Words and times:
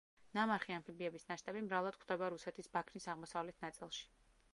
ნამარხი 0.35 0.75
ამფიბიების 0.75 1.27
ნაშთები 1.31 1.61
მრავლად 1.65 1.99
გვხვდება 1.99 2.31
რუსეთის 2.35 2.71
ბაქნის 2.77 3.07
აღმოსავლეთ 3.15 3.61
ნაწილში. 3.67 4.09